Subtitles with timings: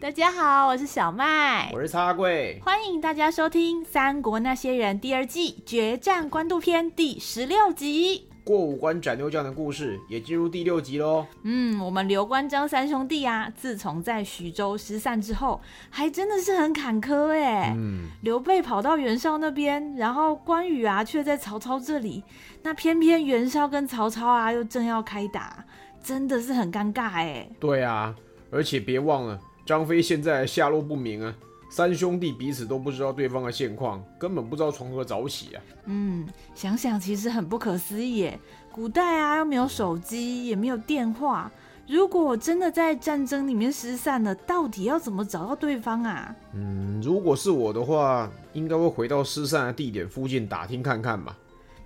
[0.00, 8.26] 大家好，我是小麦，我是叉贵，欢迎大家收听《三国那些人》第二季决战官渡篇第十六集。
[8.42, 11.26] 过五关斩六将的故事也进入第六集喽。
[11.42, 15.60] 嗯，我们刘关张三兄弟啊，自从在徐州失散之后，
[15.90, 17.74] 还真的是很坎坷哎。
[17.76, 22.24] 嗯，刘备跑到袁绍那边，然后关羽啊却在曹操这里，
[22.62, 25.62] 那偏偏袁绍跟曹操啊又正要开打，
[26.08, 27.46] 真的是很尴尬哎。
[27.60, 28.16] 对啊，
[28.50, 29.38] 而且别忘了。
[29.66, 31.34] 张飞现在下落不明啊，
[31.68, 35.62] 三兄弟彼此都不知道对方的现况，根本不知道从何找起啊。
[35.84, 38.40] 嗯，想想其实很不可思议耶。
[38.72, 41.52] 古代啊，又没有手机，也没有电话，
[41.86, 46.34] 如果真的在战争里面失散了，到底要怎么找到对方啊？
[46.54, 51.36] 嗯，如果是我的话，应该会回到失散的地点附近打听看看吧。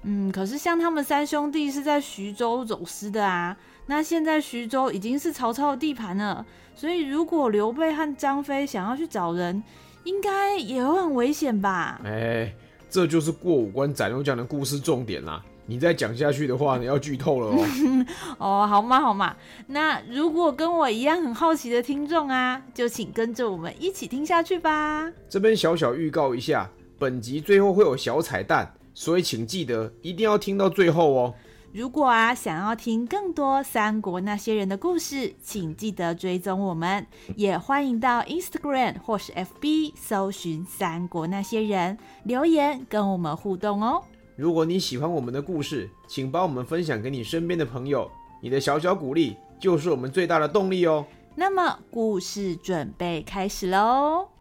[0.05, 3.57] 嗯，可是像他们三兄弟是在徐州走失的啊，
[3.93, 6.47] 那现在徐州已经是曹操的地盘了。
[6.75, 9.62] 所以，如果刘备和张飞想要去找人，
[10.05, 12.01] 应该也会很危险吧？
[12.03, 12.51] 哎，
[12.89, 15.45] 这就是过五关斩六将的故事重点啦！
[15.67, 17.67] 你再讲下去的话，你要剧透了哦。
[18.41, 19.37] 哦，好嘛，好嘛。
[19.67, 25.13] 那如果跟我一样很好奇的听众啊，就请跟着我们一起听下去吧。
[25.29, 31.35] 这边小小预告一下，本集最后会有小彩蛋，所以请记得一定要听到最后哦。
[31.73, 44.02] 如果啊想要听更多三国那些人的故事，请记得追踪我们，也欢迎到 Instagram 或是 FB 搜寻三国那些人，留言跟我们互动哦。
[44.36, 48.11] 如果你喜欢我们的故事，请帮我们分享给你身边的朋友，
[48.42, 51.07] 你的小小鼓励就是我们最大的动力哦。
[51.35, 54.32] 那么故事准备开始喽。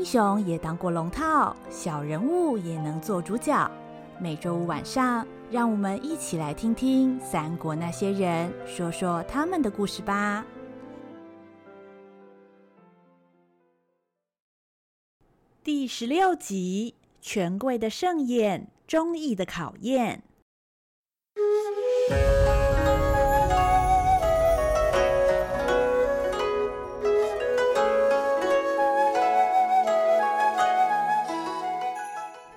[0.00, 3.70] 英雄也当过龙套，小人物也能做主角。
[4.18, 10.42] 每周五晚上，让我们一起来听听三国那些人说说他们的故事吧。
[15.62, 20.22] 第十六集：权贵的盛宴，忠义的考验。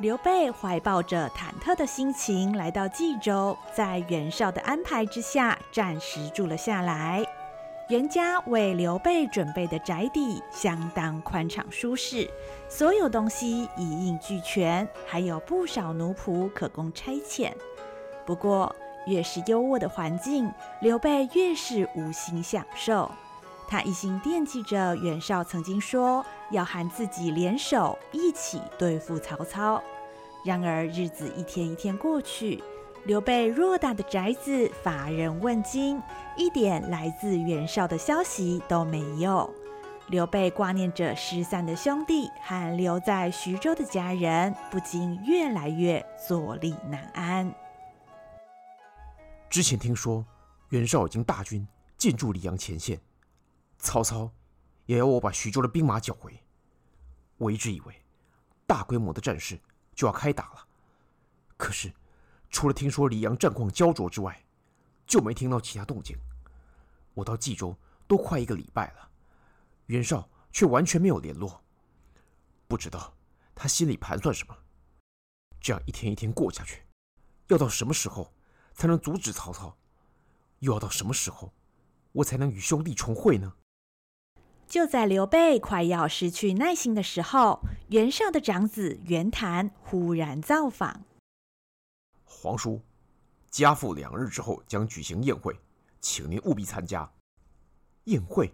[0.04, 7.24] 刘备怀抱着忐忑的心情来到冀州，在袁绍的安排之下，暂时住了下来。
[7.88, 12.30] 袁家为刘备准备的宅邸相当宽敞舒适，
[12.68, 17.54] 所有东西一应俱全，还有不少奴仆可供差遣。
[18.26, 18.76] 不过，
[19.08, 23.10] 越是优渥的环境，刘备越是无心享受。
[23.70, 29.82] 他一心惦记着袁绍曾经说要和自己联手一起对付曹操。
[30.44, 32.62] 然而日子一天一天过去，
[33.06, 36.02] 刘备偌大的宅子乏人问津，
[36.36, 39.54] 一点来自袁绍的消息都没有。
[40.10, 47.54] 刘备挂念着失散的兄弟和留在徐州的家人，不禁越来越坐立难安。
[49.50, 50.26] 之前听说
[50.70, 51.66] 袁绍已经大军
[51.98, 53.00] 进驻溧阳前线。
[53.78, 54.30] 曹操
[54.88, 56.38] 也要我把徐州的兵马缴回，
[57.38, 57.96] 我一直以为
[58.68, 59.58] 大规模的战事
[59.96, 60.68] 就要开打了，
[61.58, 61.94] 可是
[62.50, 64.44] 除了听说黎阳战况焦灼之外，
[65.06, 66.18] 就没听到其他动静。
[67.14, 67.76] 我到冀州
[68.08, 69.10] 都快一个礼拜了，
[69.86, 71.62] 袁绍却完全没有联络，
[72.68, 73.14] 不知道
[73.54, 74.58] 他心里盘算什么。
[75.62, 76.84] 这样一天一天过下去，
[77.48, 78.34] 要到什么时候
[78.74, 79.78] 才能阻止曹操？
[80.60, 81.54] 又要到什么时候
[82.14, 83.54] 我才能与兄弟重会呢？
[84.74, 91.04] 就在刘备快要失去耐心的时候，袁绍的长子袁谭忽然造访。
[92.24, 92.82] 皇叔，
[93.52, 95.56] 家父两日之后将举行宴会，
[96.02, 97.08] 请您务必参加。
[98.06, 98.52] 宴会？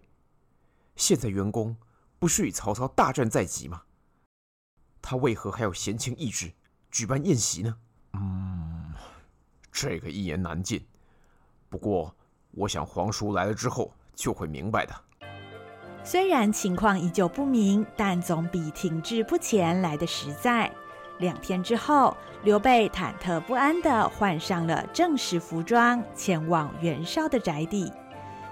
[0.98, 1.74] 现在袁公
[2.19, 3.83] 不是与曹操大战在即吗？
[5.01, 6.51] 他为何还有闲情逸致
[6.92, 7.77] 举办宴席呢？
[8.12, 8.94] 嗯，
[9.72, 10.86] 这个一言难尽。
[11.69, 12.13] 不过，
[12.51, 14.94] 我想皇叔来了之后就会明白的。
[16.04, 20.69] 虽然情况依旧不明，但总比停滞不前来得实在。
[21.19, 27.92] 两天之后，刘备忐忑不安地换上了正式服装，前往袁绍的宅邸。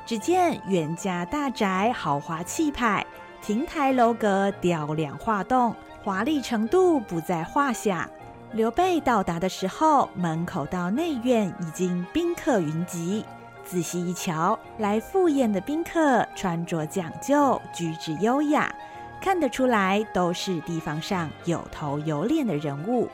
[0.06, 3.06] 只见袁家大宅豪华气派，
[3.42, 8.10] 亭台楼阁雕梁画栋，华丽程度不在话下。
[8.54, 13.26] 刘备到达的时候，门口到内院已经宾客云集。
[13.68, 18.74] 仔细一瞧，来赴宴的宾客穿着讲究，举止优雅，
[19.22, 23.10] 看得出来都是地方上有头有脸的人物。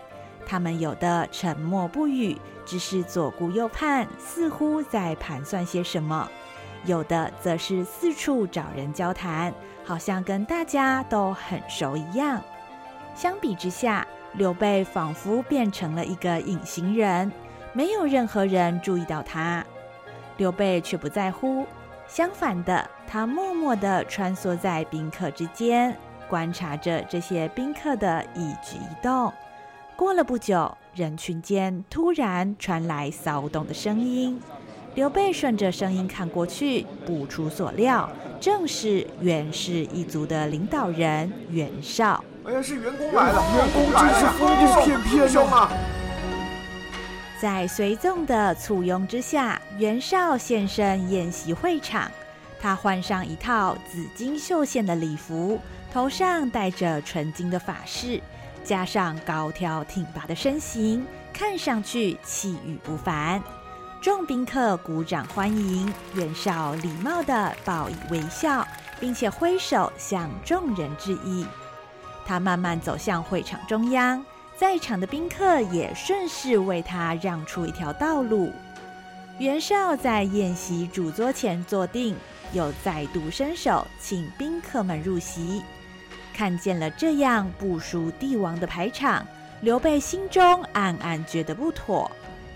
[0.45, 6.27] 他们有的沉默不语，只是左顾右盼，似乎在盘算些什么；
[6.85, 9.51] 有的则是四处找人交谈，
[9.83, 12.39] 好像跟大家都很熟一样。
[13.15, 17.31] 相比之下，刘备仿佛变成了一个隐形人，
[17.73, 19.65] 没有任何人注意到他。
[20.37, 21.65] 刘备却不在乎，
[22.07, 25.95] 相反的，他默默地穿梭在宾客之间，
[26.27, 29.31] 观察着这些宾客的一举一动。
[29.95, 34.41] 过了不久，人群间突然传来骚动的声音。
[34.95, 38.09] 刘备顺着声音看过去，不出所料，
[38.39, 42.23] 正是袁氏一族的领导人袁绍。
[42.45, 43.43] 哎呀，是袁公来了！
[43.55, 45.71] 袁公真是风度翩翩啊！
[47.43, 52.09] 在随从的簇拥之下，袁绍现身宴席会场。
[52.57, 55.59] 他换上一套紫金绣线的礼服，
[55.91, 58.21] 头上戴着纯金的发饰，
[58.63, 63.43] 加上高挑挺拔的身形，看上去气宇不凡。
[64.01, 68.65] 众宾客鼓掌欢迎，袁绍礼貌地报以微笑，
[69.01, 71.45] 并且挥手向众人致意。
[72.25, 74.25] 他慢慢走向会场中央。
[74.63, 78.49] 在场的宾客也顺势为他让出一条道路。
[79.37, 82.15] 袁绍在宴席主桌前坐定，
[82.53, 85.61] 又再度伸手请宾客们入席。
[86.33, 89.27] 看见了这样不输帝王的排场，
[89.59, 92.09] 刘备心中暗暗觉得不妥，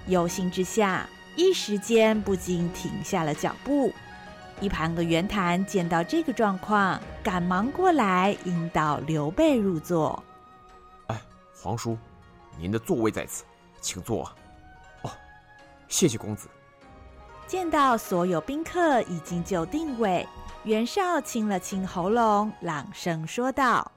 [0.05, 1.05] 忧心之下，
[1.35, 3.91] 一时间不禁停下了脚步。
[4.61, 10.23] 一旁的袁谭见到这个状况，赶忙过来引导刘备入座。
[11.67, 11.97] 皇叔，
[12.57, 13.43] 您的座位在此，
[13.81, 14.23] 请坐。
[15.01, 15.11] 哦，
[15.89, 16.47] 谢谢公子。
[17.45, 20.25] 见到所有宾客已经就定位，
[20.63, 23.91] 袁绍清了清喉咙，朗声说道：“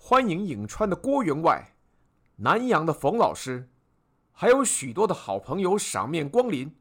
[0.00, 1.74] 欢迎颍川的郭员外，
[2.36, 3.68] 南阳的冯老师，
[4.32, 6.74] 还有许多的好朋友赏面光临，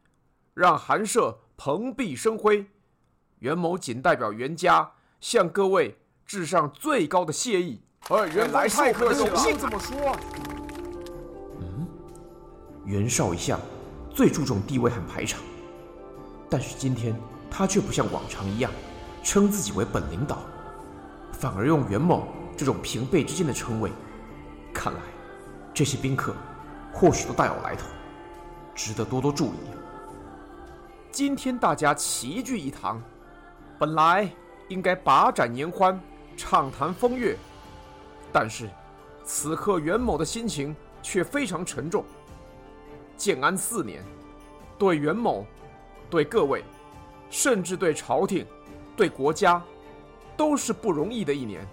[0.54, 2.66] 让寒舍蓬荜生辉。
[3.40, 10.16] 袁某仅代表袁家，向各位致上最高的谢意。”哎，原来太客气了，信这么说。
[11.60, 11.86] 嗯，
[12.86, 13.60] 袁绍一向
[14.10, 15.42] 最注重地位和排场，
[16.50, 17.14] 但是今天
[17.52, 18.72] 他却不像往常一样
[19.24, 20.38] 称自己为本领导，
[21.34, 23.92] 反而用袁某这种平辈之间的称谓。
[24.74, 25.00] 看来
[25.74, 26.34] 这些宾客
[26.94, 27.88] 或许都大有来头，
[28.74, 29.58] 值得多多注意。
[31.12, 33.02] 今天大家齐聚一堂，
[33.78, 34.32] 本来
[34.70, 36.00] 应该把盏言欢，
[36.38, 37.36] 畅谈风月。
[38.40, 38.70] 但是，
[39.24, 42.06] 此刻袁某的心情却非常沉重。
[43.16, 44.04] 建安四年，
[44.78, 45.44] 对袁某、
[46.08, 46.64] 对各位，
[47.32, 48.46] 甚至对朝廷、
[48.96, 49.60] 对国家，
[50.38, 51.68] 都是不容易的一年。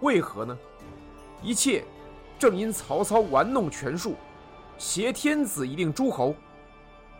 [0.00, 0.58] 为何呢？
[1.40, 1.84] 一切
[2.36, 4.16] 正因曹操玩弄权术，
[4.78, 6.34] 挟天子以令诸侯，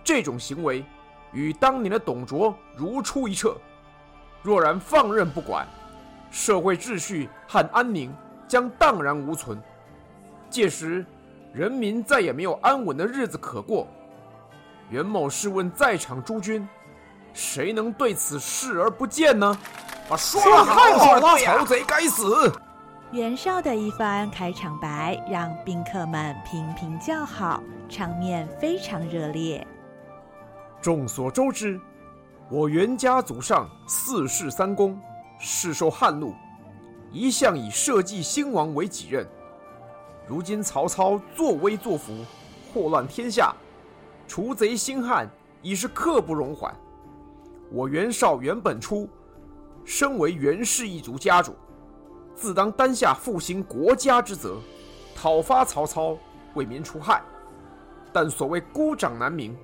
[0.02, 0.84] 这种行为
[1.30, 3.56] 与当年的董卓如出一辙。
[4.42, 5.68] 若然放任不管，
[6.32, 8.12] 社会秩序和安宁。
[8.48, 9.60] 将荡然无存，
[10.48, 11.04] 届时
[11.52, 13.86] 人民再也没有安稳的日子可过。
[14.90, 16.66] 袁某试问在场诸君，
[17.32, 19.58] 谁能对此视而不见呢？
[20.08, 22.52] 啊，说的太好了，曹贼该死！
[23.12, 29.66] 袁绍的一番开场白让宾客们频频叫好，场面非常热烈。
[30.80, 31.80] 众所周知，
[32.48, 34.96] 我袁家祖上四世三公，
[35.38, 36.32] 世受汉禄。
[37.16, 39.26] 一向以社稷兴亡为己任，
[40.26, 42.12] 如今曹操作威作福，
[42.74, 43.54] 祸乱天下，
[44.28, 45.26] 除贼兴汉
[45.62, 46.76] 已是刻不容缓。
[47.72, 49.08] 我袁绍袁本初，
[49.82, 51.54] 身为袁氏一族家主，
[52.34, 54.58] 自当担下复兴国家之责，
[55.14, 56.18] 讨伐曹操，
[56.52, 57.22] 为民除害。
[58.12, 59.56] 但所谓孤掌难鸣，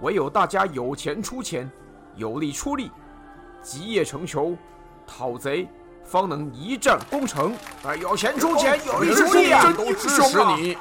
[0.00, 1.70] 唯有大家有钱出钱，
[2.16, 2.90] 有力出力，
[3.62, 4.56] 集腋成裘，
[5.06, 5.68] 讨贼。
[6.04, 7.54] 方能一战功成。
[7.84, 9.72] 哎，有钱出钱，有力出力啊！
[9.76, 10.22] 都支持
[10.56, 10.76] 你。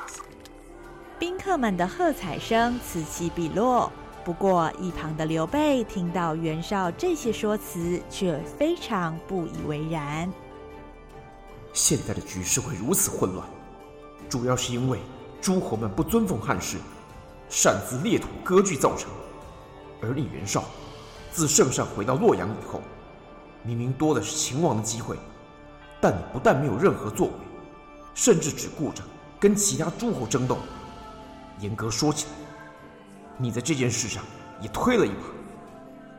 [1.20, 3.92] 宾客们的喝彩声此起彼落，
[4.24, 10.32] 不过，一旁的刘备听到袁绍这些说辞，却非常不以为然。
[11.74, 13.48] 现在的局势会如此混乱，
[14.28, 15.00] 主要是因为
[15.40, 16.78] 诸侯们不尊奉汉室，
[17.50, 19.10] 擅自裂土割据造成。
[20.02, 20.64] 而你袁绍，
[21.32, 22.82] 自圣上回到洛阳以后，
[23.64, 25.18] 明明多的是秦王的机会，
[26.00, 27.34] 但你不但没有任何作为，
[28.14, 29.04] 甚至只顾着
[29.40, 30.58] 跟其他诸侯争斗。
[31.60, 32.32] 严格说起来，
[33.38, 34.24] 你在这件事上
[34.60, 35.26] 也推了一把，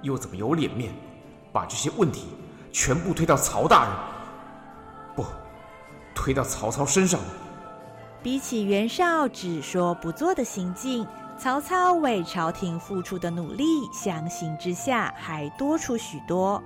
[0.03, 0.93] 又怎么有脸面
[1.53, 2.27] 把这些问题
[2.73, 3.93] 全部推到曹大人？
[5.17, 5.25] 不，
[6.15, 7.27] 推到曹操身上呢？
[8.23, 11.05] 比起袁绍只说不做的行径，
[11.37, 16.63] 曹操为朝廷付出的努力，相形之下还多出许多。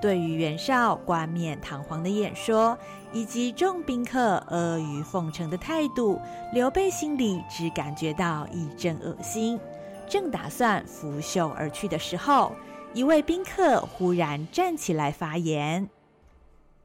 [0.00, 2.76] 对于袁绍冠冕堂皇的演说，
[3.12, 6.18] 以及众宾客阿谀奉承的态度，
[6.54, 9.60] 刘备心里只感觉到一阵恶心。
[10.08, 12.52] 正打算拂袖而去的时候，
[12.94, 15.88] 一位宾客忽然站起来发言：“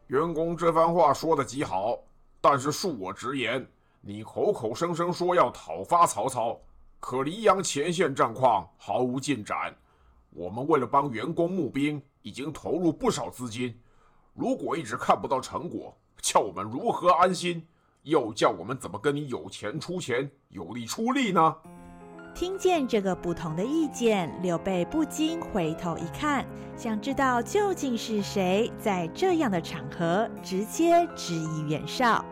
[0.08, 1.98] 袁公这番话说得极好，
[2.42, 3.66] 但是恕我直言，
[4.02, 6.60] 你口口声声说要讨伐曹操，
[7.00, 9.74] 可黎阳前线战况毫无进展。
[10.32, 13.80] 我们为了帮袁公募兵，已经投入不少资金。
[14.34, 17.66] 如果一直看不到成果，叫我们如何安心？
[18.02, 21.56] 又叫我们怎么跟你有钱出钱，有力出力呢？”
[22.34, 26.44] 听见这个不同的意见，刘备不禁回头一看，
[26.76, 32.26] 想知道究竟是谁在这样的场合直接质疑袁绍。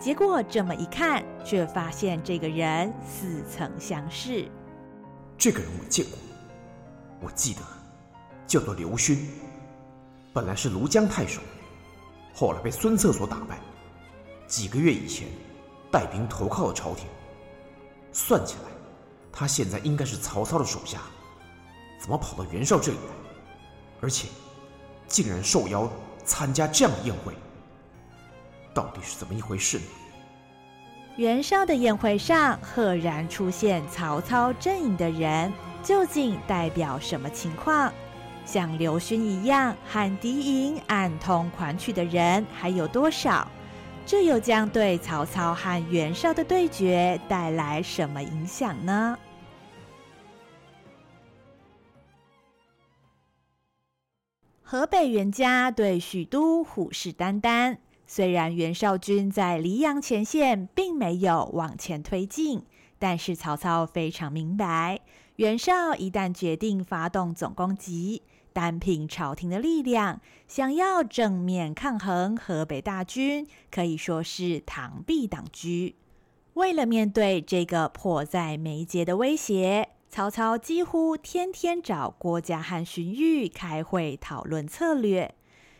[0.00, 4.50] 结果这么一看，却发现这个人似曾相识。
[5.36, 6.18] 这个人我见过，
[7.20, 7.60] 我记得
[8.48, 9.28] 叫做刘勋，
[10.32, 11.40] 本来是庐江太守，
[12.34, 13.60] 后来被孙策所打败，
[14.48, 15.28] 几个月以前
[15.92, 17.06] 带兵投靠了朝廷。
[18.12, 18.62] 算起来。
[19.30, 20.98] 他现在应该是曹操的手下，
[22.00, 23.14] 怎么跑到袁绍这里来？
[24.00, 24.26] 而且，
[25.06, 25.88] 竟然受邀
[26.24, 27.32] 参加这样的宴会，
[28.74, 29.84] 到底是怎么一回事呢？
[31.18, 35.52] 袁绍的宴会上赫然出现曹操阵营的人，
[35.84, 37.92] 究竟代表什么情况？
[38.48, 43.46] 像刘勋一样喊敌营、暗通款曲的人还有多少？
[44.06, 49.18] 这又将对曹操和袁绍的对决带来什么影响呢？
[54.62, 57.76] 河北袁家对许都虎视眈眈，
[58.06, 62.62] 虽然袁绍军在黎阳前线并没有往前推进，
[62.98, 65.00] 但是曹操非常明白，
[65.36, 75.94] 袁绍一旦决定发动总攻击，单凭朝廷的力量，想要正面抗衡河北大军，可以说是螳臂挡车。
[76.54, 85.34] 为了面对这个迫在眉睫的威胁，曹操几乎天天找郭嘉和荀彧开会讨论策略，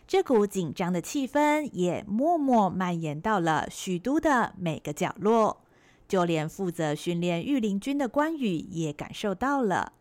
[0.06, 5.62] 这股紧张的气氛也默默蔓延到了许都的每个角落，
[6.06, 9.94] 就连负责训练御林军的关羽也感受到了。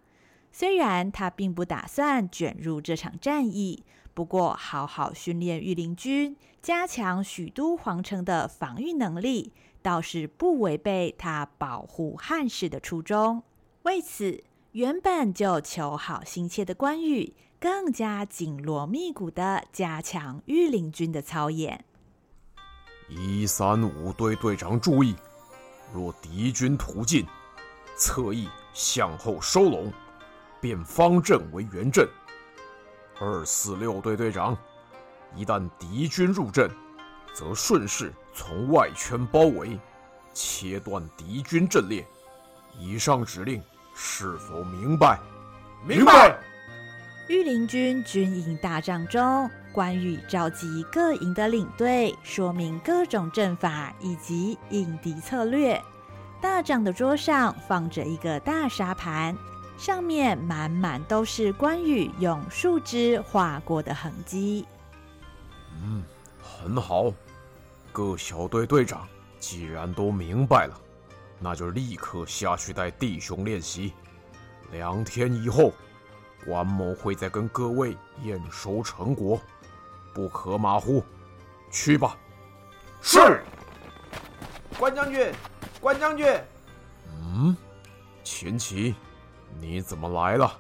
[0.59, 3.83] 虽然他并不打算卷入这场战役，
[4.15, 13.43] 不过好好训练御林军，加强许都皇城的防御能力，倒是不违背他保护汉室的初衷。
[13.83, 21.85] 为此，原本就求好心切的关羽，更加紧锣密鼓地加强御林军的操演。
[23.07, 25.15] 一三五队队长注意，
[25.93, 27.23] 若敌军突进，
[27.95, 29.93] 侧翼向后收拢，
[30.61, 32.07] 变方阵为圆阵。
[33.19, 34.57] 二四六队队长，
[35.35, 36.69] 一旦敌军入阵，
[37.33, 39.79] 则顺势从外圈包围，
[40.33, 42.05] 切断敌军阵列。
[42.77, 43.61] 以上指令。
[43.99, 45.19] 是否明白？
[45.83, 46.37] 明白。
[47.29, 55.81] 御林军军营大帐中，关羽召集各营的领队，说明各种阵法以及应敌策略。
[56.39, 59.35] 大帐的桌上放着一个大沙盘，
[59.77, 64.65] 上面满满都是关羽用树枝画过的痕迹。
[65.81, 66.03] 嗯，
[66.41, 67.13] 很好。
[67.91, 69.07] 各小队队长
[69.39, 70.77] 既然都明白了。
[71.39, 73.93] 那就立刻下去带弟兄练习。
[74.71, 75.71] 两天以后，
[76.43, 79.39] 关某会再跟各位验收成果，
[80.15, 81.03] 不可马虎。
[81.69, 82.17] 去吧。
[83.03, 83.43] 是。
[84.79, 85.31] 关将军，
[85.79, 86.27] 关将军。
[87.07, 87.55] 嗯，
[88.23, 88.95] 秦琪，
[89.59, 90.51] 你怎么来了？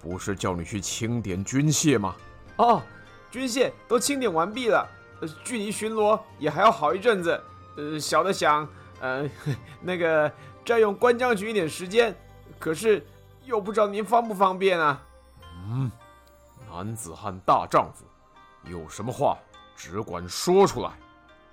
[0.00, 2.14] 不是叫你去清点军械吗？
[2.56, 2.82] 哦，
[3.30, 4.88] 军械都清点完毕了。
[5.20, 7.42] 呃，距离巡逻也还要好一阵子。
[7.76, 8.66] 呃，小的想。
[9.00, 9.28] 呃，
[9.80, 10.30] 那个
[10.64, 12.14] 占用关将军一点时间，
[12.58, 13.06] 可是
[13.44, 15.02] 又不知道您方不方便啊？
[15.66, 15.90] 嗯，
[16.70, 18.04] 男子汉大丈夫，
[18.70, 19.38] 有什么话
[19.74, 20.90] 只管说出来，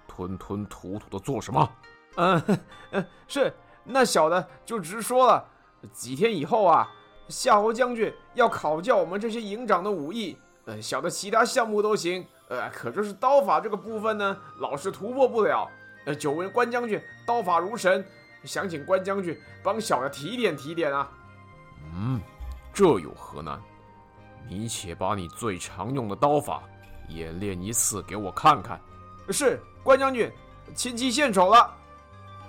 [0.08, 1.72] 吞吞吐吐的做什么？
[2.16, 2.60] 嗯
[2.92, 3.54] 嗯， 是，
[3.84, 5.46] 那小的就直说了。
[5.92, 6.90] 几天以后啊，
[7.28, 10.38] 夏侯将军要考教我们这些营长的武艺。
[10.66, 15.70] 呃，小的其他项目都行，呃，可就是刀法这个部分呢，老是突破不了。
[16.06, 18.06] 呃，久闻关将军刀法如神，
[18.44, 21.10] 想请关将军帮小的提点提点啊。
[21.96, 22.20] 嗯，
[22.74, 23.62] 这有何难？
[24.50, 26.64] 你且把你最常用的刀法
[27.10, 28.80] 演练一次给我看看。
[29.30, 30.32] 是，关将军，
[30.74, 31.74] 亲戚献丑了。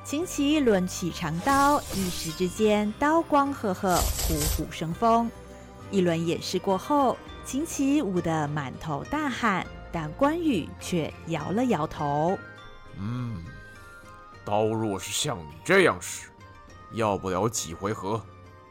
[0.09, 5.31] 秦琪抡起长刀，一时之间刀光赫赫，虎虎生风。
[5.91, 7.15] 一轮演示过后。
[7.45, 12.39] 秦琪捂得满头大汗，但关羽却摇了摇头。
[12.97, 13.45] 嗯，
[14.47, 16.31] 刀若是像你这样使，
[16.93, 18.19] 要不了几回合，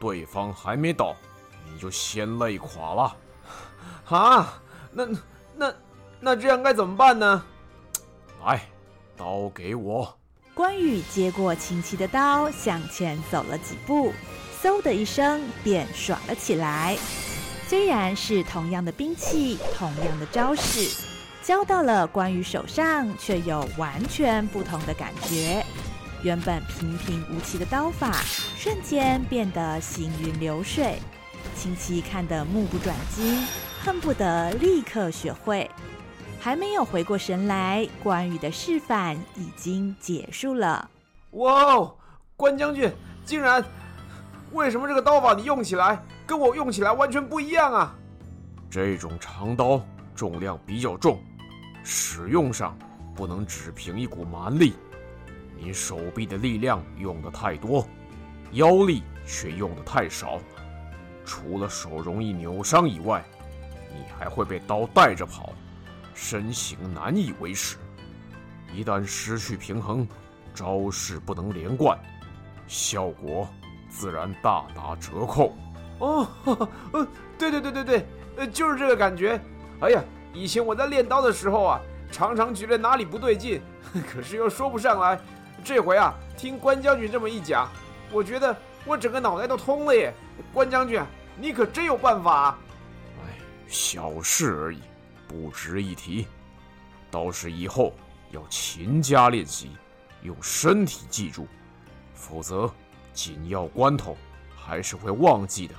[0.00, 1.14] 对方还没倒，
[1.72, 3.16] 你就先累垮了。
[4.10, 5.06] 啊，那
[5.54, 5.74] 那
[6.18, 7.44] 那这样该怎么办呢？
[8.44, 8.68] 来，
[9.16, 10.17] 刀给我。
[10.58, 14.12] 关羽接过秦琪的刀，向前走了几步，
[14.60, 16.98] 嗖的一声便耍了起来。
[17.68, 21.00] 虽然是同样的兵器，同样的招式，
[21.44, 25.64] 交到了关羽手上，却有完全不同的感觉。
[26.24, 28.20] 原本平平无奇的刀法，
[28.56, 30.98] 瞬间变得行云流水。
[31.54, 33.46] 秦琪看得目不转睛，
[33.84, 35.70] 恨不得立刻学会。
[36.40, 40.88] 还没有回过神来，关羽的示范已经结束了。
[41.32, 41.96] 哇哦，
[42.36, 42.90] 关将军
[43.24, 43.64] 竟然……
[44.52, 46.02] 为什么这个刀法你用起来？
[46.26, 47.94] 跟我用起来完全不一样啊！
[48.70, 49.80] 这种长刀
[50.14, 51.22] 重量比较重，
[51.82, 52.76] 使用上
[53.14, 54.74] 不能只凭一股蛮力。
[55.58, 57.86] 你手臂的力量用的太多，
[58.52, 60.38] 腰力却用的太少。
[61.24, 63.22] 除了手容易扭伤以外，
[63.92, 65.52] 你还会被刀带着跑，
[66.20, 67.76] 身形难以维持。
[68.74, 70.06] 一旦失去平衡，
[70.52, 71.96] 招式不能连贯，
[72.66, 73.48] 效果
[73.88, 75.56] 自然大打折扣。
[76.00, 77.06] 哦，呵呵，呃，
[77.38, 79.40] 对对对对对，呃，就是这个感觉。
[79.80, 80.02] 哎呀，
[80.34, 83.62] 以前我在练刀的时候啊，常常觉得哪里不对劲，
[84.12, 85.18] 可是又说不上来。
[85.62, 87.68] 这回啊，听关将军这么一讲，
[88.10, 88.54] 我觉得
[88.84, 90.12] 我整个脑袋都通了耶。
[90.52, 91.00] 关将军，
[91.36, 92.58] 你可真有办法啊！
[93.20, 94.80] 哎，小事而已，
[95.28, 96.26] 不值一提。
[97.10, 97.92] 倒是以后
[98.32, 99.70] 要勤加练习，
[100.22, 101.46] 用身体记住，
[102.12, 102.68] 否则
[103.12, 104.16] 紧要关头
[104.56, 105.74] 还是会忘记的。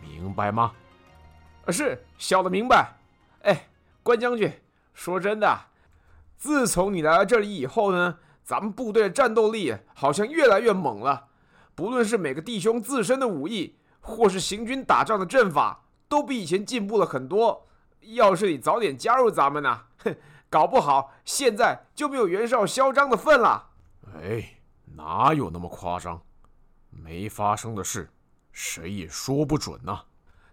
[0.00, 0.72] 明白吗？
[1.68, 2.92] 是，小的明白。
[3.42, 3.68] 哎，
[4.02, 4.50] 关将军，
[4.94, 5.58] 说真的，
[6.36, 11.26] 自从你来了这里以后呢，咱们部队的战斗力好像越来越猛了。
[11.74, 17.66] 不论是每个弟兄自身的武艺，或是行军打仗的阵法，都比以前进步了很多。
[18.14, 20.16] 要是你早点加入咱们呢，哼，
[20.48, 23.70] 搞不好现在就没有袁绍嚣张的份了。
[24.14, 24.58] 哎，
[24.96, 26.20] 哪有那么夸张？
[26.90, 28.08] 没发生的事。
[28.52, 30.04] 谁也说不准呐、啊。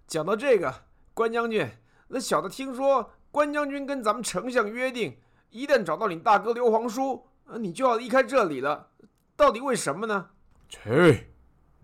[0.07, 0.73] 讲到这个，
[1.13, 1.69] 关将军，
[2.09, 5.17] 那小的听说关将军跟咱们丞相约定，
[5.49, 7.25] 一旦找到你大哥刘皇叔，
[7.59, 8.89] 你就要离开这里了。
[9.37, 10.29] 到底为什么呢？
[10.67, 11.29] 切，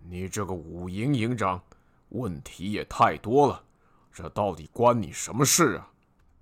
[0.04, 1.62] 你这个五营营长，
[2.10, 3.64] 问题也太多了。
[4.12, 5.90] 这到底关你什么事啊？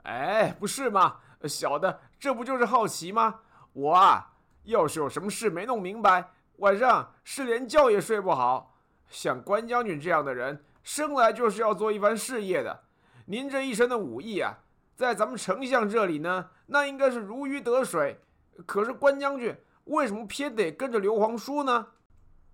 [0.03, 3.41] 哎，不是嘛，小的这不就是好奇吗？
[3.73, 8.73] 我啊，要是有什么事没弄明白，晚上是连觉也睡不好。
[9.09, 12.83] 像关将军这样的人，生来就是要做一番事业的。
[13.25, 14.59] 您这一身的武艺啊，
[14.95, 18.19] 在咱们丞相这里呢，那应该是如鱼得水。
[18.65, 21.87] 可是关将军为什么偏得跟着刘皇叔呢？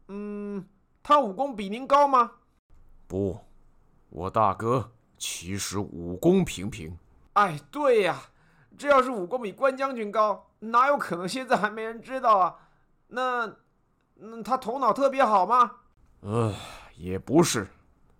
[0.10, 0.68] 嗯，
[1.02, 2.32] 他武功比您高吗？
[3.08, 3.40] 不，
[4.10, 4.92] 我大哥
[5.26, 6.98] 其实武功平平。
[7.32, 8.24] 哎，对呀，
[8.78, 12.56] 这要是武功比关将军高，哪有可能现在还没人知道啊？
[13.08, 13.56] 那，
[14.16, 15.72] 那他头脑特别好吗？
[16.20, 16.54] 呃，
[16.98, 17.66] 也不是，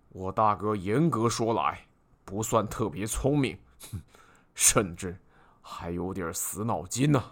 [0.08, 1.78] 我大哥严格说来，
[2.24, 3.58] 不算特别聪明，
[3.92, 4.00] 哼，
[4.54, 5.14] 甚至
[5.60, 7.22] 还有点死脑筋呢。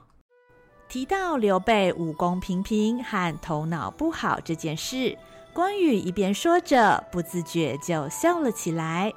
[0.86, 5.16] 提到刘备武功平平和头脑不好这件事，
[5.54, 9.10] 关羽一边说着，不自觉就笑了起来。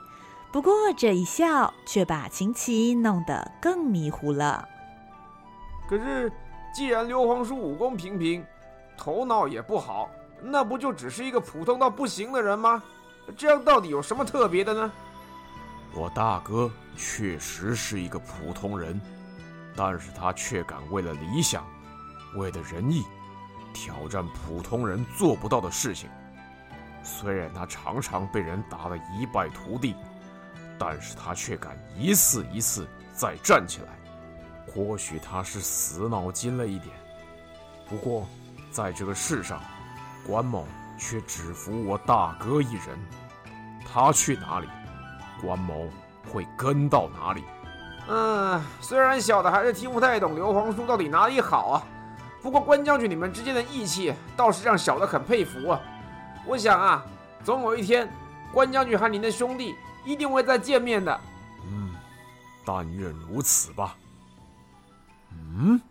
[0.55, 4.65] 不过这一笑却把秦琪弄得更迷糊了。
[5.85, 6.31] 可是，
[6.73, 8.41] 既然刘皇叔武功平平，
[8.97, 10.09] 头脑也不好。
[10.41, 12.81] 那不就只是一个普通到不行的人吗？
[13.35, 14.89] 这样到底有什么特别的呢？
[15.93, 18.97] 我大哥确实是一个普通人，
[19.75, 21.65] 但是他却敢为了理想，
[22.37, 23.03] 为了仁义，
[23.73, 26.09] 挑战普通人做不到的事情。
[27.03, 29.93] 虽然他常常被人打得一败涂地，
[30.77, 33.87] 但是他却敢一次一次再站起来。
[34.67, 36.93] 或许他是死脑筋了一点，
[37.87, 38.27] 不过
[38.71, 39.61] 在这个世上，
[40.27, 42.97] 关某却只服我大哥一人。
[43.87, 44.67] 他去哪里，
[45.41, 45.87] 关某
[46.29, 47.43] 会跟到哪里。
[48.09, 51.83] 嗯，虽然小的还是听不太懂刘皇叔到底哪里好啊，
[52.41, 55.79] 不过关将军你们之间的义气倒是让小的很佩服啊。
[56.45, 57.05] 我想啊，
[57.43, 58.11] 总有一天，
[58.51, 59.73] 关将军和您的兄弟
[60.05, 61.19] 一定会再见面的。
[61.65, 61.93] 嗯，
[62.65, 63.97] 但愿如此吧。
[65.31, 65.81] 嗯。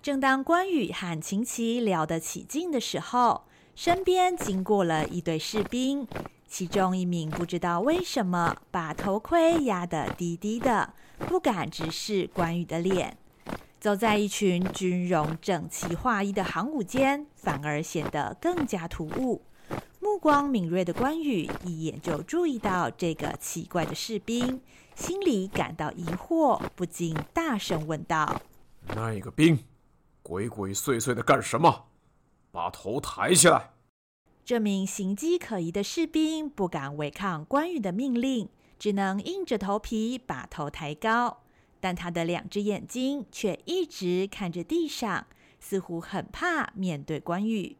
[0.00, 3.44] 正当关羽和秦琪聊得起劲的时候，
[3.76, 6.08] 身边经过了一队士兵，
[6.48, 13.16] 其中一名不知道为什么把头盔压得低低的，不敢直视关羽的脸。
[13.78, 19.42] 走在一群军容整齐划一的行伍间，反而显得更加突兀。
[20.02, 24.60] 目光敏锐的关羽一眼就注意到这个奇怪的士兵，
[24.96, 28.42] 心里感到疑惑，不禁大声问道
[28.96, 29.56] ：“那个兵，
[30.20, 31.84] 鬼鬼祟祟的干什么？
[32.50, 33.70] 把头抬起来！”
[34.44, 38.48] 这名形迹可疑的士兵不敢违抗关羽的命令，
[38.80, 41.42] 只能硬着头皮把头抬高。
[41.78, 45.28] 但他的两只眼睛却一直看着地上，
[45.60, 47.76] 似乎很怕面对关羽。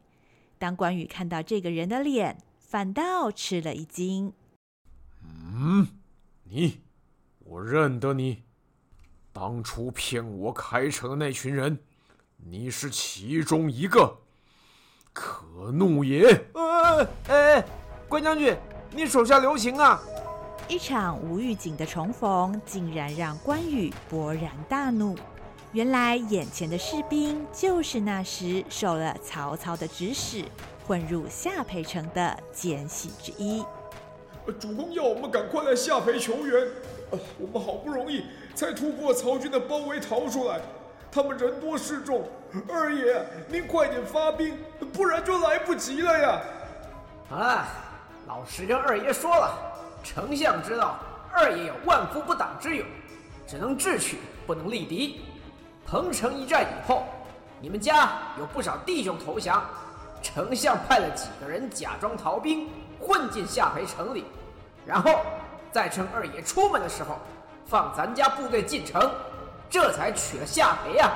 [0.63, 4.31] 当关羽看到这个人的脸，反倒吃了一惊。
[5.21, 5.85] 嗯，
[6.45, 6.79] 你，
[7.39, 8.43] 我认得你，
[9.33, 11.77] 当初骗我开城的那群人，
[12.37, 14.19] 你是其中一个，
[15.11, 16.29] 可怒也。
[16.53, 17.65] 呃，哎，
[18.07, 18.55] 关将军，
[18.91, 20.01] 你手下留情啊！
[20.69, 25.13] 一场无预警的重逢，竟然让关羽勃然大怒。
[25.73, 30.45] 原来眼前的士兵就是那时受了曹操的指使，
[30.85, 33.65] 混入夏培城的奸细之一。
[34.59, 36.67] 主公要我们赶快来夏培求援。
[37.39, 40.61] 我们好不容易才突破曹军的包围逃出来，
[41.11, 42.29] 他们人多势众。
[42.69, 44.55] 二爷，您快点发兵，
[44.93, 46.41] 不然就来不及了呀！
[47.31, 47.67] 啊，
[48.27, 49.57] 老实跟二爷说了。
[50.03, 50.99] 丞相知道
[51.31, 52.85] 二爷有万夫不挡之勇，
[53.47, 55.21] 只能智取，不能力敌。
[55.85, 57.03] 彭城一战以后，
[57.61, 59.63] 你们家有不少弟兄投降，
[60.21, 62.67] 丞相派了几个人假装逃兵，
[62.99, 64.25] 混进夏培城里，
[64.85, 65.19] 然后
[65.71, 67.17] 再趁二爷出门的时候，
[67.65, 69.11] 放咱家部队进城，
[69.69, 71.11] 这才取了夏培呀。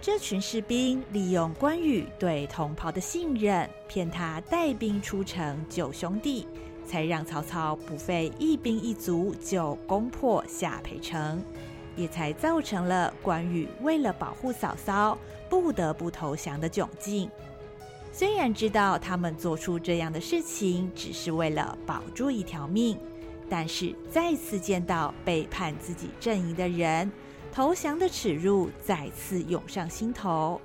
[0.00, 6.46] 这群士兵利用关羽对同袍的信任，骗他带兵出城救兄弟。
[6.86, 11.38] 才让曹操不费一兵一卒就攻破夏培城，
[11.98, 15.18] 也才造成了关羽为了保护嫂嫂
[15.50, 17.28] 不得不投降的窘境。
[18.12, 22.98] 虽然知道他们做出这样的事情只是为了保住一条命，
[23.50, 27.10] 但是再次见到背叛自己阵营的人，
[27.52, 30.60] 投降的耻辱再次涌上心头。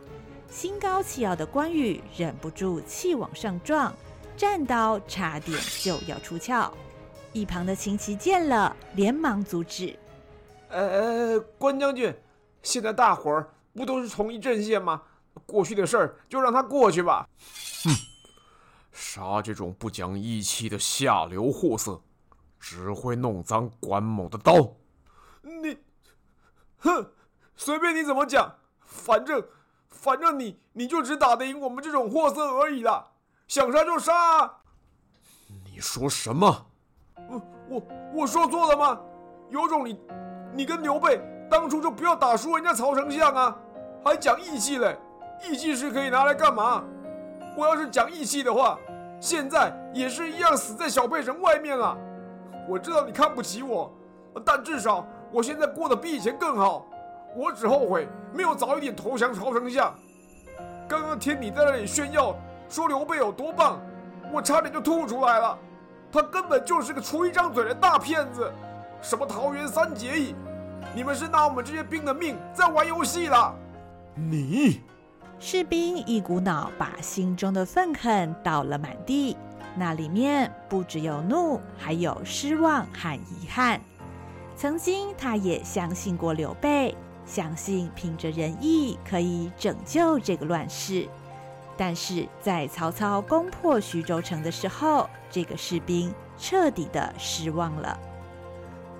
[0.49, 3.91] 心高气傲的关羽忍不住气往上撞。
[4.35, 6.73] 战刀差点就要出鞘，
[7.33, 9.95] 一旁的秦琪见了，连忙阻止。
[10.73, 12.11] 呃，关将军，
[12.63, 15.03] 现在大伙儿不都是同一阵线吗？
[15.45, 17.27] 过去的事儿就让他过去吧。
[17.83, 17.91] 哼，
[18.91, 22.01] 杀这种不讲义气的下流货色，
[22.59, 24.73] 只会弄脏关某的刀。
[25.41, 25.77] 你，
[26.79, 27.11] 哼，
[27.55, 29.45] 随便你怎么讲，反正，
[29.91, 33.11] 反正你你就只打得赢我们这种货色而已啦。
[33.47, 34.61] 想杀就杀！
[35.65, 36.65] 你说什么？
[37.29, 38.99] 我我我说错了吗？
[39.49, 39.99] 有种你，
[40.53, 43.55] 你跟刘备当初就不要打输人家曹丞相啊！
[44.03, 44.97] 还讲义气嘞？
[45.43, 46.83] 义气是可以拿来干嘛？
[47.55, 48.77] 我要是讲义气的话，
[49.19, 51.97] 现在也是一样死在小沛城外面了。
[52.67, 53.91] 我知道你看不起我，
[54.45, 56.85] 但至少我现在过得比以前更好。
[57.35, 59.93] 我只后悔没有早一点投降曹丞相。
[60.87, 62.35] 刚刚听你在那里炫耀。
[62.69, 63.79] 说刘备有多棒，
[64.31, 65.55] 我差点就吐出来了。
[66.11, 68.51] 他根本就是个出一张嘴的大骗子。
[69.03, 70.33] 什么桃园三结义，
[70.95, 73.53] 你们是拿我们这些兵的命在玩游戏了。
[74.15, 74.81] 你，
[75.39, 79.35] 士兵一股脑把心中的愤恨倒了满地，
[79.75, 83.81] 那里面不只有怒，还有失望和遗憾。
[84.55, 91.09] 曾经他也相信过刘备，相信凭着仁义可以拯救这个乱世。
[91.75, 97.99] 但是在曹操攻破徐州城的时候，这个士兵彻底的失望了。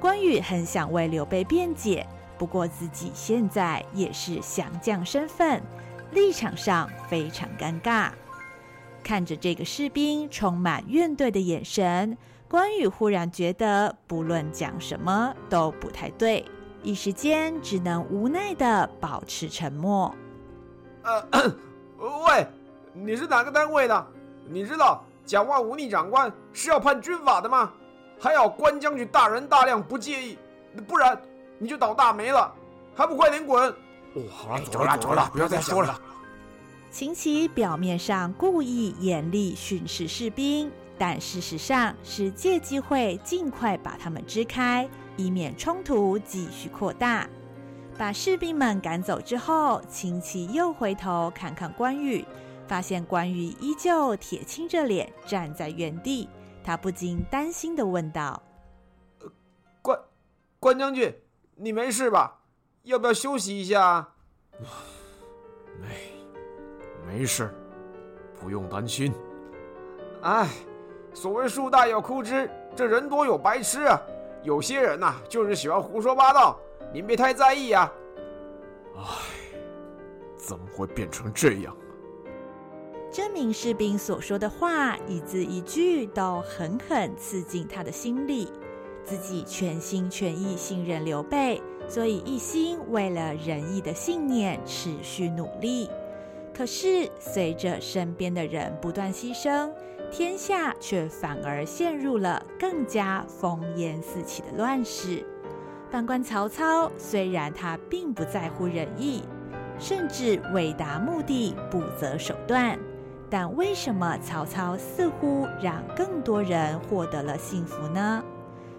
[0.04, 2.06] 关羽很想为刘备辩解，
[2.38, 5.64] 不过自己现在也是降将身份，
[6.12, 8.10] 立场上非常尴尬。
[9.02, 12.18] 看着这个士兵充满怨怼的眼神，
[12.50, 16.44] 关羽忽然觉得不论讲什么都不太对，
[16.82, 20.14] 一时间只能无奈的保持沉默。
[21.04, 21.26] 呃，
[22.28, 22.46] 喂，
[22.92, 24.08] 你是哪个单位的？
[24.50, 27.72] 你知道讲话忤逆长官是要判军法的吗？
[28.24, 30.38] 还好关将军大人大量不介意，
[30.88, 31.22] 不然
[31.58, 32.50] 你就倒大霉了，
[32.96, 33.70] 还不快点滚！
[33.70, 36.00] 哦，好了，走了，走了，不要再说了。
[36.90, 47.28] 秦琪表面上故意严厉训斥士兵，但事实上是借机会尽快把他们支开，以免冲突继续扩大。
[47.98, 52.24] 把士兵们赶走之后，秦琪又回头看看关羽，
[52.70, 56.30] 发现关羽依旧铁青着脸站在原地，
[56.64, 58.42] 他不禁担心的问道
[59.20, 59.32] ：“呃，
[59.82, 60.00] 关
[60.60, 61.14] 关将军，
[61.56, 62.40] 你没事吧？
[62.84, 64.08] 要不要休息一下？”
[65.80, 65.88] 没。
[67.06, 67.54] 没事，
[68.40, 69.14] 不用担心。
[70.22, 70.48] 哎，
[71.14, 74.02] 所谓树大有枯枝，这人多有白痴啊。
[74.42, 76.58] 有些人呐、啊，就是喜欢胡说八道，
[76.94, 77.92] 您别太在意啊。
[78.98, 79.04] 哎，
[80.38, 81.76] 怎么会变成这样？
[83.16, 88.52] 这名士兵所说的话，一字一句都狠狠刺进他的心里。
[89.06, 95.88] 自己全心全意信任刘备，所以一心为了仁义的信念持续努力。
[96.56, 99.72] 可是，随着身边的人不断牺牲，
[100.12, 105.24] 天下却反而陷入了更加烽烟四起的乱世。
[105.92, 109.22] 反观曹操，虽然他并不在乎仁义，
[109.78, 112.80] 甚至为达目的不择手段，
[113.34, 118.24] 但为什么曹操似乎让更多人获得了幸福呢？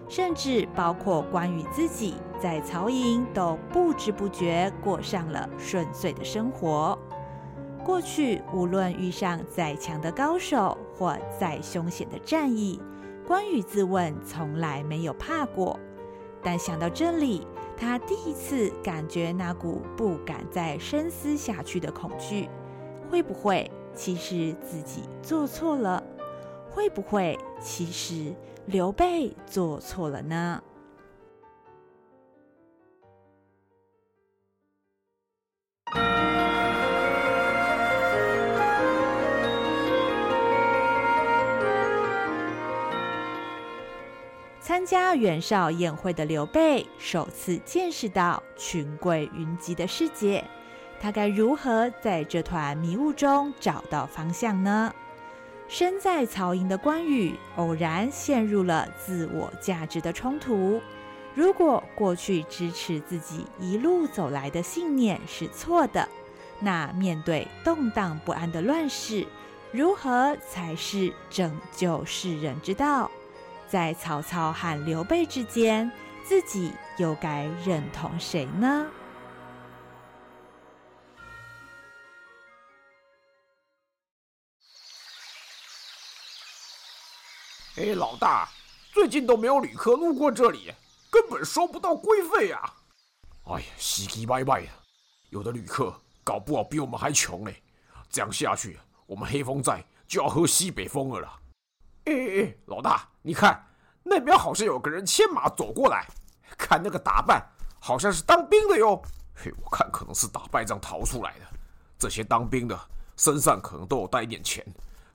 [0.07, 6.97] 甚至包括关羽自己，在曹营都不知不觉过上了顺遂的生活。
[7.83, 12.81] 过去无论遇上再强的高手或再凶险的战役，
[13.27, 15.77] 关羽自问从来没有怕过。
[16.41, 22.47] 但想到这里，他第一次感觉那股不敢再深思下去的恐惧。
[23.07, 26.03] 会不会其实自己做错了？
[26.69, 30.61] 会不会其实刘备做错了呢？
[44.59, 50.43] 参加袁绍宴会的刘备，首次见识到群贵云集的世界，
[50.99, 54.93] 他该如何在这团迷雾中找到方向呢？
[55.67, 60.81] 身在曹营的关羽，偶然陷入了自我价值的冲突。
[61.33, 66.07] 如果过去支持自己一路走来的信念是错的，
[66.59, 69.25] 那面对动荡不安的乱世，
[69.71, 73.11] 如何才是拯救世人之道？
[73.67, 75.91] 在曹操和刘备之间，
[76.23, 78.87] 自己又该认同谁呢？
[87.77, 88.47] 哎，老大，
[88.93, 90.73] 最近都没有旅客路过这里，
[91.11, 92.73] 根本收不到规费啊！
[93.47, 94.67] 哎呀，稀奇歪歪的，
[95.29, 97.61] 有的旅客搞不好比我们还穷嘞。
[98.09, 101.39] 这样下去，我们黑风寨就要喝西北风了。
[102.05, 103.61] 哎哎，老大，你看
[104.03, 106.07] 那边好像有个人牵马走过来，
[106.57, 107.45] 看那个打扮，
[107.77, 109.01] 好像是当兵的哟。
[109.35, 111.45] 嘿，我看可能是打败仗逃出来的。
[111.99, 112.79] 这些当兵的
[113.17, 114.65] 身上可能都有带一点钱，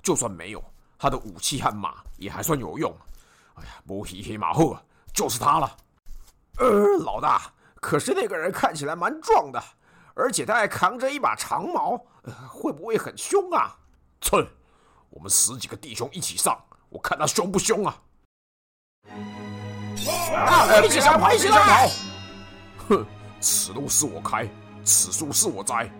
[0.03, 0.63] 就算没有，
[1.01, 2.95] 他的武器和马也还算有用。
[3.55, 4.77] 哎呀，摸黑黑马后
[5.15, 5.77] 就是他了。
[6.59, 9.63] 呃，老大，可是那个人看起来蛮壮的，
[10.15, 13.75] 而且他还扛着一把长矛，呃，会不会很凶啊？
[14.31, 14.47] 哼，
[15.09, 16.63] 我们十几个弟兄一起上。
[16.91, 17.97] 我看他凶不凶啊！
[20.35, 20.67] 啊！
[20.83, 21.89] 别想跑，别想跑！
[22.89, 23.07] 哼，
[23.41, 24.47] 此路是我开，
[24.85, 25.91] 此树是我栽。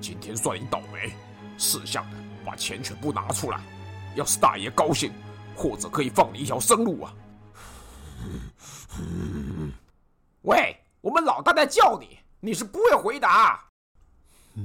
[0.00, 1.12] 今天算你倒霉，
[1.58, 3.58] 识相的把钱全部拿出来。
[4.14, 5.12] 要是大爷高兴，
[5.56, 7.12] 或者可以放你一条生路啊！
[10.42, 13.64] 喂，我们老大在叫你，你是不会回答。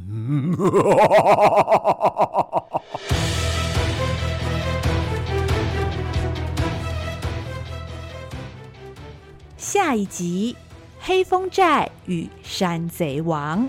[9.57, 10.55] 下一集，
[10.99, 13.67] 黑风寨与山贼王。